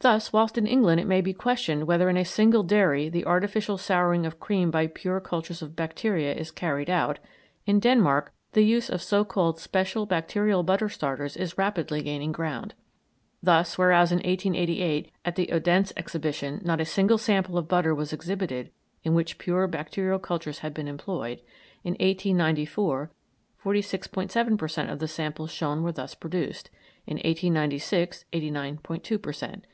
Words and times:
Thus, 0.00 0.32
whilst 0.32 0.56
in 0.56 0.68
England 0.68 1.00
it 1.00 1.06
may 1.08 1.20
be 1.20 1.32
questioned 1.34 1.88
whether 1.88 2.08
in 2.08 2.16
a 2.16 2.24
single 2.24 2.62
dairy 2.62 3.08
the 3.08 3.24
artificial 3.26 3.76
souring 3.76 4.24
of 4.24 4.38
cream 4.38 4.70
by 4.70 4.86
pure 4.86 5.18
cultures 5.18 5.62
of 5.62 5.74
bacteria 5.74 6.32
is 6.32 6.52
carried 6.52 6.88
out, 6.88 7.18
in 7.66 7.80
Denmark 7.80 8.32
the 8.52 8.62
use 8.62 8.88
of 8.88 9.02
so 9.02 9.24
called 9.24 9.58
special 9.58 10.06
bacterial 10.06 10.62
butter 10.62 10.88
starters 10.88 11.36
is 11.36 11.58
rapidly 11.58 12.02
gaining 12.02 12.30
ground. 12.30 12.74
Thus, 13.42 13.76
whereas 13.76 14.12
in 14.12 14.18
1888 14.18 15.10
at 15.24 15.34
the 15.34 15.50
Odense 15.52 15.92
Exhibition 15.96 16.60
not 16.64 16.80
a 16.80 16.84
single 16.84 17.18
sample 17.18 17.58
of 17.58 17.66
butter 17.66 17.92
was 17.94 18.12
exhibited 18.12 18.70
in 19.02 19.12
which 19.12 19.38
pure 19.38 19.66
bacterial 19.66 20.20
cultures 20.20 20.60
had 20.60 20.72
been 20.72 20.86
employed, 20.86 21.40
in 21.82 21.94
1894, 21.94 23.10
46·7 23.64 24.56
per 24.56 24.68
cent. 24.68 24.88
of 24.88 25.00
the 25.00 25.08
samples 25.08 25.50
shown 25.50 25.82
were 25.82 25.90
thus 25.90 26.14
produced, 26.14 26.70
in 27.08 27.16
1896, 27.16 28.24
89·2 28.32 29.20
per 29.20 29.32
cent. 29.32 29.66